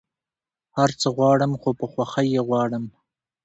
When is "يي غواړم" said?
2.35-2.85